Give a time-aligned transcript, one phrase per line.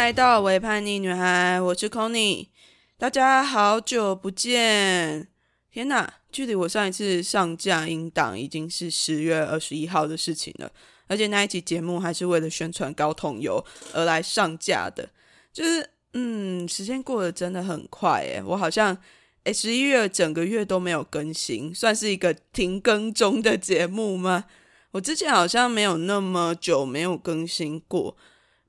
[0.00, 2.48] 来到伪叛逆女孩，我是 Conny，
[2.96, 5.28] 大家好久不见！
[5.70, 10.72] 天哪，距离我上一次上架音档已经是十月二十一号的事情了，
[11.06, 13.62] 而且那一集节目还是为了宣传高筒油
[13.92, 15.06] 而来上架的。
[15.52, 18.96] 就是，嗯，时间过得真的很快诶，我好像
[19.44, 24.46] 诶十一月整个月都没有更新，算是一个停更中的节目吗？
[24.92, 28.16] 我之前好像没有那么久没有更新过。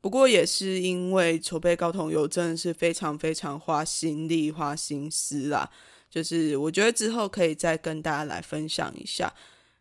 [0.00, 5.70] 不过也是因为筹备高通油真的是非常非常花心力、花心思啦。
[6.10, 9.32] 就是我觉得之后可以再跟大家来分享一下。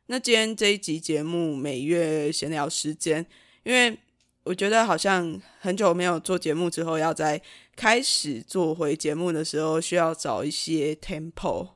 [0.07, 3.25] 那今天这一集节目每月闲聊时间，
[3.63, 3.97] 因为
[4.43, 7.41] 我觉得好像很久没有做节目之后，要在
[7.75, 11.69] 开始做回节目的时候，需要找一些 tempo。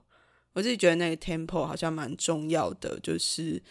[0.54, 3.62] 我自己觉得那个 tempo 好像蛮重要的，就是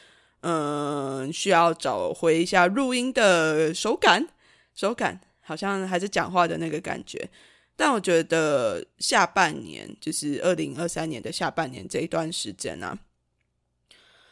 [0.40, 4.26] 嗯，需要找回一下录音的手感。
[4.74, 7.28] 手感好像还是讲话的那个感觉，
[7.76, 12.98] 但我觉得下半年就是二零二三年的下半年这一段时间呢，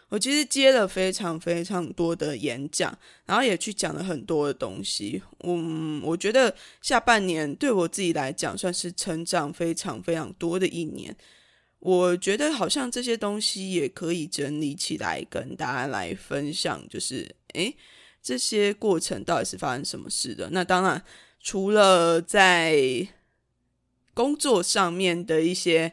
[0.09, 2.97] 我其实接了非常非常多的演讲，
[3.27, 5.23] 然后也去讲了很多的东西。
[5.45, 11.15] 嗯，我觉得下半年对我自己来讲算是成长非常非常多的一年。
[11.81, 17.77] 我觉得好像这些东西也可以整理起来跟大家来分享，就是诶。
[18.23, 20.51] 这些过程到底是发生什么事的？
[20.51, 21.03] 那当然，
[21.41, 23.09] 除了在
[24.13, 25.93] 工作上面的一些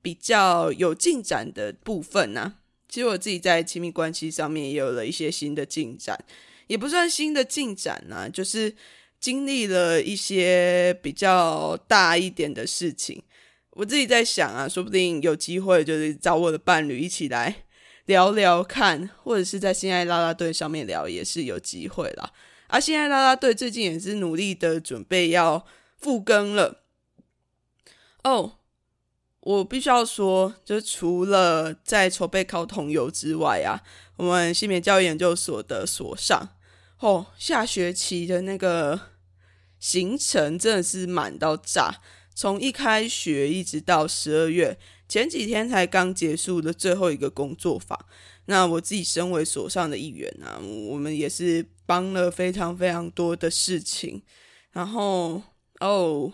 [0.00, 2.54] 比较有进展的部分呢，
[2.88, 6.18] 其实我自己在亲密关系上面也有了一些新的进展，
[6.66, 8.74] 也不算新的进展呢，就是
[9.20, 13.22] 经历了一些比较大一点的事情。
[13.72, 17.64] 我自己在想啊，说不定有机会就是找我的伴侣一起来。
[18.06, 22.32] 聊聊看，或者是在心爱拉拉队上面聊也是有机会啦。
[22.68, 25.66] 而心爱拉拉队最近也是努力的准备要
[25.98, 26.82] 复更了。
[28.22, 28.58] 哦，
[29.40, 33.82] 我必须要说，就除了在筹备考统游之外啊，
[34.16, 36.50] 我们性别教育研究所的所上
[36.98, 39.00] 哦，下学期的那个
[39.78, 42.00] 行程真的是满到炸，
[42.34, 44.78] 从一开学一直到十二月。
[45.10, 47.98] 前几天才刚结束的最后一个工作坊，
[48.44, 50.56] 那我自己身为所上的一员啊，
[50.88, 54.22] 我们也是帮了非常非常多的事情，
[54.70, 55.42] 然后
[55.80, 56.32] 哦，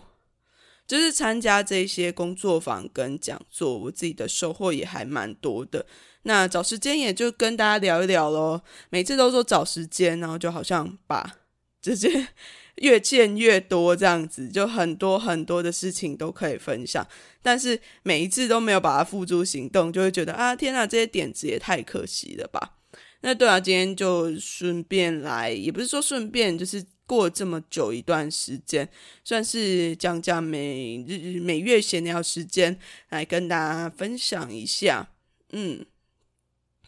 [0.85, 5.87] 就是参加这些工作坊跟讲座，我自己的收获也还蛮多的。
[6.21, 8.61] 那找时间也就跟大家聊一聊咯，
[8.91, 11.37] 每次都说找时间，然后就好像把
[11.81, 12.27] 这些。
[12.77, 17.05] 越见越多，这样子就很多很多的事情都可以分享，
[17.41, 22.75] 但是每一次都没有把它付诸行动，就会觉得啊，天哪，这些点子也太可惜了吧？
[23.21, 28.87] 那对啊，今天就顺便来，也不是说顺便，就是过这么久一段时间，
[29.23, 32.77] 算是讲讲每日每月闲聊时间，
[33.09, 35.09] 来跟大家分享一下。
[35.51, 35.83] 嗯，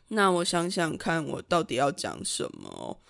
[0.10, 3.02] 那我想想看，我到底要讲什么？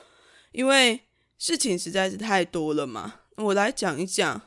[0.53, 1.01] 因为。
[1.39, 4.41] 事情实在是太多了嘛，我来讲一讲。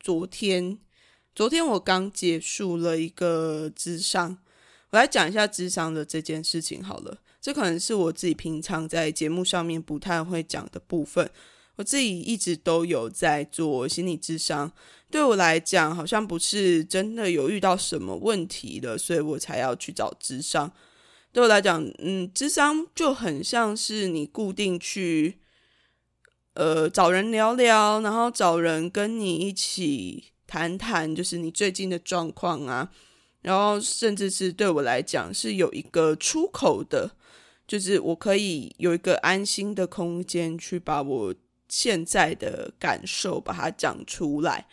[0.00, 0.76] 昨天，
[1.36, 4.38] 昨天我刚结束了一个智商，
[4.90, 7.18] 我来讲一下智商的这件事情好了。
[7.40, 11.30] 这可能是我自己平常在节目上面不太会讲的部分。
[11.76, 14.72] 我自己一直都有在做心理智商，
[15.12, 20.72] 对我来讲，好像不是真的有遇到什么问题了，所以我才要去找智商。
[21.30, 25.36] 对我来讲，嗯，智商就很像是你固定去。
[26.60, 32.92] 呃，找人聊聊，然后找人跟你一起谈谈，就是你最近的状况啊。
[33.40, 37.12] 然后，甚至是对我来讲是有一个出口的，
[37.66, 41.34] 就是我可以有一个安心的空间去把我
[41.70, 44.66] 现在的感受把它讲出来，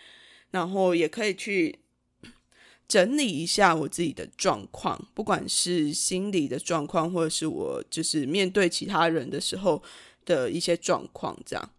[0.51, 1.79] 然后也可以去
[2.85, 9.81] 整理一下我自己的状况，不管是心理的状况，或者是我就是面对其他人的时候
[10.25, 11.69] 的一些状况，这样。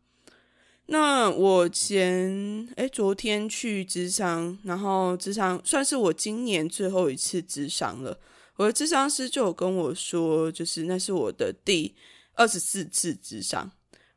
[0.91, 8.19] 那我前哎，昨天去智商，然后智商算是我今年最后一次智商了。
[8.57, 11.95] 我的智商师就有跟我说，就是那是我的第
[12.33, 13.71] 二十四次智商。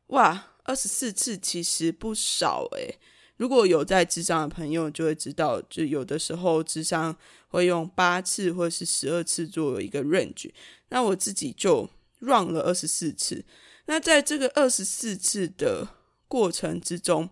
[0.06, 2.98] 哇，二十四次其实不少诶。
[3.36, 7.14] 如果有在智商的朋友就会知道，就有的时候智商
[7.48, 10.50] 会用八次或者是十二次作为一个 range。
[10.88, 11.90] 那我自己就
[12.20, 13.44] run 了二十四次。
[13.84, 15.86] 那在这个二十四次的
[16.32, 17.28] 过程之中，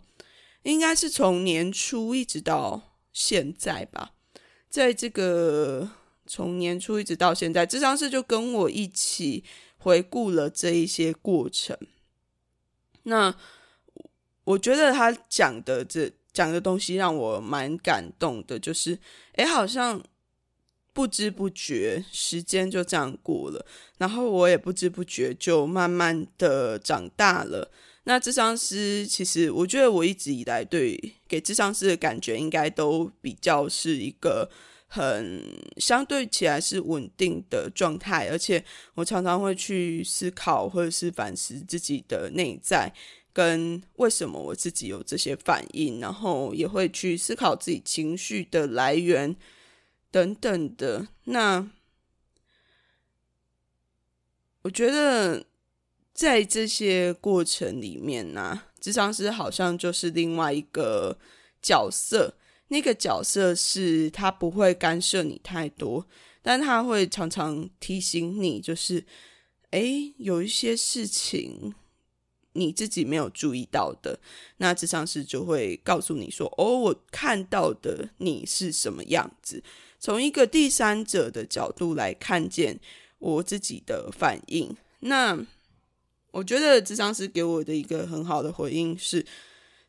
[0.64, 4.12] 应该是从年初一直到现在吧。
[4.68, 5.88] 在这个
[6.26, 9.42] 从年初一直到现在，智商师就跟我一起
[9.78, 11.74] 回顾了这一些过程。
[13.04, 13.34] 那
[14.44, 18.98] 我觉得他讲的这讲的东西让我蛮感动的，就是
[19.32, 20.02] 哎，好像
[20.92, 23.64] 不知不觉时间就这样过了，
[23.96, 27.70] 然后我也不知不觉就慢慢的长大了。
[28.10, 34.50] 那智商师其实，我觉得我一直以来对给智商师的感觉，应该都比较是一个
[34.88, 35.40] 很
[35.76, 38.64] 相对起来是稳定的状态，而且
[38.96, 42.92] 我常常会去思考或者是反思自己的内在。
[43.32, 49.36] 跟为什么我自己有这些反应，然后也会去思考自己情绪的来源
[50.10, 51.06] 等等的。
[51.26, 51.70] 那
[54.62, 55.46] 我觉得
[56.20, 61.16] 在这些过程里面呢，智商师好像就是另外一个
[61.62, 62.34] 角色。
[62.68, 66.06] 那个角色是他不会干涉你太多，
[66.42, 69.02] 但他会常常提醒你，就是
[69.70, 71.74] 哎，有一些事情。
[72.52, 74.20] 你自己没有注意到的，
[74.58, 79.62] 那智商师就会告诉你说：“哦，我看到的你是什么样子？
[79.98, 82.78] 从一个第三者的角度来看见
[83.20, 85.46] 我自己的反应。”那
[86.30, 89.24] 我觉得智商师给我的一个很好的回应是，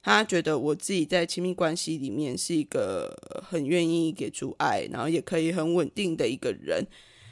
[0.01, 3.15] 他觉得我自己在亲密关系里面是一个
[3.47, 6.85] 很愿意给出爱，然后也可以很稳定的一个人。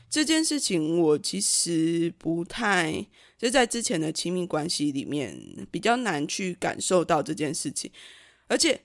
[0.10, 3.06] 这件事情我其实不太。
[3.40, 5.34] 就在之前的亲密关系里面，
[5.72, 7.90] 比较难去感受到这件事情，
[8.50, 8.78] 而且，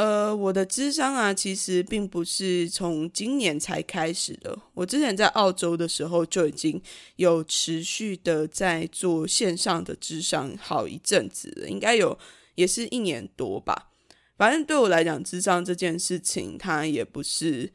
[0.00, 4.58] 呃，我的智商啊，其实并不是从今年才开始的。
[4.72, 6.80] 我之前在澳洲的时候就已经
[7.16, 12.18] 有持续的在做线上的智商好一阵子了，应该有
[12.54, 13.90] 也是一年多吧。
[14.38, 17.70] 反正对我来讲，智商这件事情，它也不是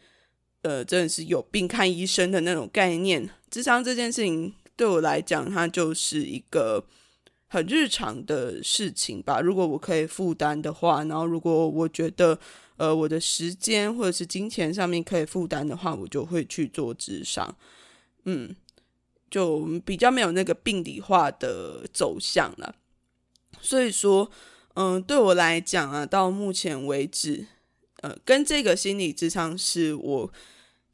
[0.64, 3.30] 呃，真的是有病看医生的那种概念。
[3.52, 4.52] 智商这件事情。
[4.78, 6.86] 对我来讲，它就是一个
[7.56, 9.40] 很日常的事情吧。
[9.40, 12.38] 如果我可以负担的话，然后如果我觉得
[12.76, 17.56] 呃我的时间或者是金钱上面可以负担的话，我就会去做智商。
[18.26, 18.54] 嗯，
[19.32, 22.76] 就比较没有那个病理化的走向了。
[23.62, 24.30] 所以说，
[24.74, 27.48] 嗯，对我来讲啊，到目前为止，
[28.02, 30.32] 呃，跟这个心理智商是我。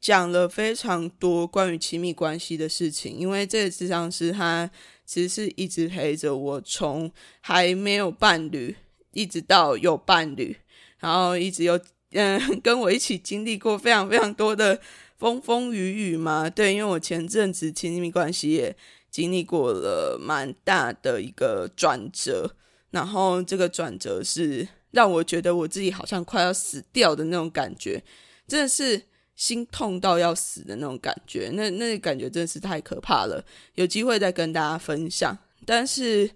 [0.02, 4.68] 讲了非常多关于亲密关系的事情，因为这个智商师他
[5.12, 7.12] 其实是一直陪着我，从
[7.42, 8.74] 还没有伴侣
[9.12, 10.56] 一直到有伴侣，
[11.00, 11.78] 然后一直有
[12.12, 14.80] 嗯 跟我一起经历过非常非常多的
[15.18, 16.48] 风风雨雨嘛。
[16.48, 18.74] 对，因为我前阵子亲密关系也
[19.10, 22.56] 经历过了蛮大的一个转折，
[22.90, 28.02] 然后这个转折是让我觉得我自己好像快要死掉的那种感觉，
[28.48, 29.02] 真的是。
[29.42, 33.44] 心痛到要死的那种感觉，那那感觉真的是太可怕了。
[33.74, 35.36] 有机会再跟大家分享。
[35.66, 36.30] 但是，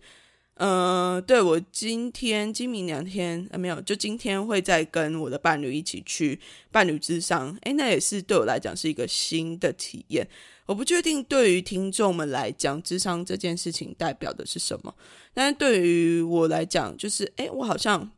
[0.54, 6.40] 嗯，对我今天、今明两天啊，没有，就今天会再跟我的伴侣一起去
[6.72, 7.56] 伴侣之上。
[7.62, 10.26] 诶，那也是对我来讲是一个新的体验。
[10.66, 14.92] 我不确定对于听众们来讲，智商这件事情代表的是什么，
[15.32, 18.10] 但是对于我来讲，就是诶，我好像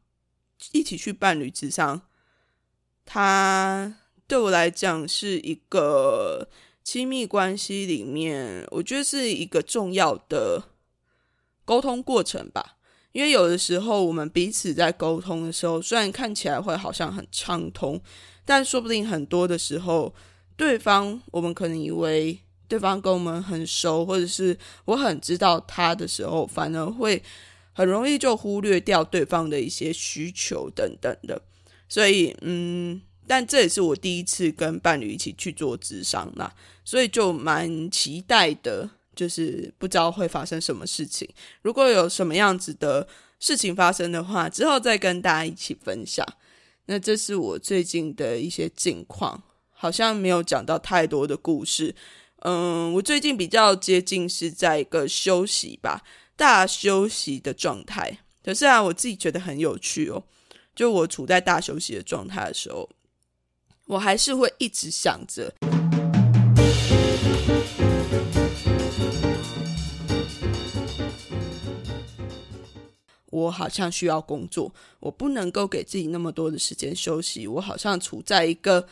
[0.72, 2.00] 一起去伴侣之上，
[3.04, 3.94] 他。
[4.28, 6.46] 对我来讲，是一个
[6.84, 10.62] 亲密关系里面，我觉得是一个重要的
[11.64, 12.76] 沟通过程吧。
[13.12, 17.98] 因为有的时候，我们彼此在沟通的时候，虽然看起来会好像很畅通，
[18.44, 20.14] 但说不定很多的时候，
[20.58, 22.38] 对方我们可能以为
[22.68, 27.22] 对方跟我们很熟，或者是我很知道他的时候，反而会
[27.72, 31.40] 很容易就忽略掉对方的一些需求等等的。
[31.88, 33.00] 所以，嗯。
[33.28, 36.50] 但这也是我第一次跟伴侣一起去做智商啦，
[36.84, 41.28] 所以就蛮期待的，就是不知道会发生什么事情。
[41.60, 43.06] 如果有什么样子的
[43.38, 46.26] 事情发生的话，之后再跟大家一起分享。
[46.86, 51.94] 那这是我最近的一些近况，好像没有讲到太多的故事。
[52.38, 56.02] 嗯，我最近比较接近是在一个休息吧，
[56.34, 58.20] 大休息的状态。
[58.42, 60.24] 可是啊，我自己觉得很有趣哦，
[60.74, 62.88] 就我处在大休息的状态的时候。
[63.88, 65.50] 我还是会一直想着，
[73.30, 77.46] 我好像需要工作，我不能够给自己那么多的时间休息。
[77.46, 78.86] 我好像处在一个，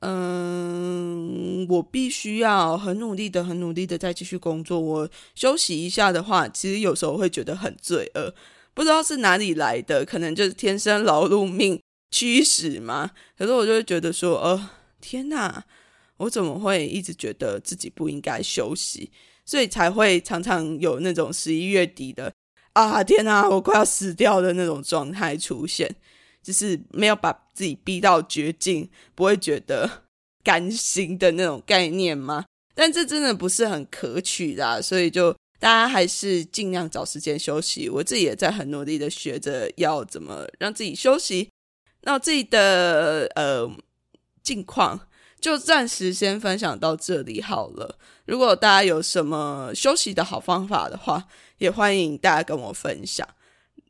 [0.00, 4.80] 嗯，我必须要很努力的、很努力的再继续工作。
[4.80, 8.34] 我休息一下的话，其实有时候会觉得很罪恶，
[8.74, 11.80] 不知道是哪里来的，可能就是天生劳碌命。
[12.14, 13.10] 驱使吗？
[13.36, 15.64] 可是我就会觉得说，呃，天哪，
[16.18, 19.10] 我怎么会一直觉得自己不应该休息？
[19.44, 22.32] 所以才会常常有那种十一月底的
[22.74, 25.92] 啊天哪，我快要死掉的那种状态出现，
[26.40, 30.04] 就是没有把自己逼到绝境，不会觉得
[30.44, 32.44] 甘心的那种概念吗？
[32.76, 37.88] 但这真的不是很可取的，所以就大家还是尽量找时间休息。
[37.88, 41.50] 我自己也在很努力的学着要怎么让自己休息。
[42.04, 43.70] 那自己的呃
[44.42, 45.08] 近况
[45.40, 47.98] 就暂时先分享到这里好了。
[48.26, 51.24] 如果大家有什么休息的好方法的话，
[51.58, 53.28] 也欢迎大家跟我分享。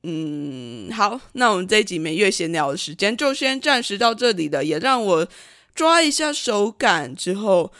[0.02, 5.28] 嗯，好，那我们这一集每月闲聊的时间就先暂时到这里了，也让我
[5.74, 7.72] 抓一下手感之后。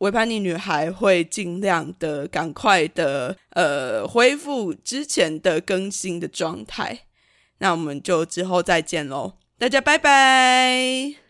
[0.00, 7.06] 维叛逆女孩会尽量的赶快的呃恢复之前的更新的状态，
[7.60, 11.25] 那我们就之后再见喽，大家拜拜。